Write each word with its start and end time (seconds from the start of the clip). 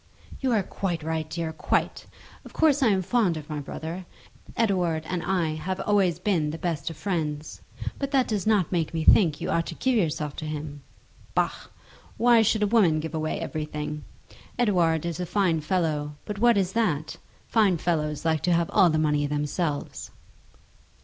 "You 0.39 0.51
are 0.53 0.63
quite 0.63 1.03
right, 1.03 1.29
dear, 1.29 1.53
quite. 1.53 2.07
Of 2.43 2.53
course 2.53 2.81
I 2.81 2.87
am 2.87 3.03
fond 3.03 3.37
of 3.37 3.51
my 3.51 3.59
brother. 3.59 4.07
Edouard 4.57 5.03
and 5.05 5.21
I 5.21 5.53
have 5.53 5.79
always 5.81 6.17
been 6.17 6.49
the 6.49 6.57
best 6.57 6.89
of 6.89 6.97
friends. 6.97 7.61
But 7.99 8.09
that 8.09 8.27
does 8.27 8.47
not 8.47 8.71
make 8.71 8.95
me 8.95 9.03
think 9.03 9.39
you 9.39 9.51
ought 9.51 9.67
to 9.67 9.75
give 9.75 9.95
yourself 9.95 10.35
to 10.37 10.45
him. 10.45 10.81
Bah! 11.35 11.51
Why 12.17 12.41
should 12.41 12.63
a 12.63 12.73
woman 12.73 12.99
give 12.99 13.13
away 13.13 13.39
everything? 13.39 14.03
Edouard 14.57 15.05
is 15.05 15.19
a 15.19 15.25
fine 15.27 15.61
fellow. 15.61 16.15
But 16.25 16.39
what 16.39 16.57
is 16.57 16.73
that? 16.73 17.17
Fine 17.47 17.77
fellows 17.77 18.25
like 18.25 18.41
to 18.41 18.53
have 18.53 18.71
all 18.71 18.89
the 18.89 18.97
money 18.97 19.27
themselves." 19.27 20.09